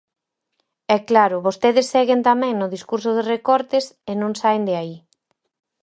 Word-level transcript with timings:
E, 0.95 0.97
claro, 1.09 1.43
vostedes 1.47 1.87
seguen 1.93 2.19
tamén 2.29 2.53
no 2.57 2.71
discurso 2.75 3.09
dos 3.13 3.29
recortes 3.33 3.85
e 4.11 4.13
non 4.21 4.31
saen 4.41 4.63
de 4.67 4.73
aí. 4.81 4.95